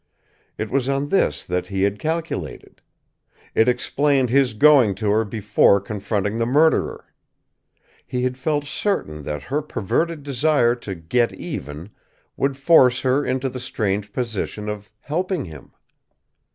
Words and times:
It 0.57 0.71
was 0.71 0.89
on 0.89 1.09
this 1.09 1.45
that 1.45 1.67
he 1.67 1.83
had 1.83 1.99
calculated. 1.99 2.81
It 3.53 3.69
explained 3.69 4.31
his 4.31 4.55
going 4.55 4.95
to 4.95 5.11
her 5.11 5.23
before 5.23 5.79
confronting 5.79 6.37
the 6.37 6.45
murderer. 6.47 7.13
He 8.07 8.23
had 8.23 8.35
felt 8.35 8.65
certain 8.65 9.21
that 9.21 9.43
her 9.43 9.61
perverted 9.61 10.23
desire 10.23 10.73
to 10.73 10.95
"get 10.95 11.33
even" 11.35 11.91
would 12.35 12.57
force 12.57 13.01
her 13.01 13.23
into 13.23 13.47
the 13.47 13.59
strange 13.59 14.11
position 14.11 14.67
of 14.67 14.89
helping 15.03 15.45
him. 15.45 15.71